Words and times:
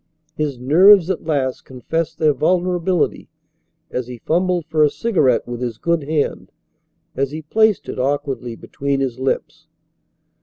His 0.35 0.57
nerves 0.57 1.11
at 1.11 1.25
last 1.25 1.61
confessed 1.63 2.17
their 2.17 2.33
vulnerability 2.33 3.29
as 3.91 4.07
he 4.07 4.17
fumbled 4.17 4.65
for 4.65 4.83
a 4.83 4.89
cigarette 4.89 5.47
with 5.47 5.61
his 5.61 5.77
good 5.77 6.05
hand, 6.05 6.51
as 7.15 7.29
he 7.29 7.43
placed 7.43 7.87
it 7.87 7.99
awkwardly 7.99 8.55
between 8.55 8.99
his 8.99 9.19
lips. 9.19 9.67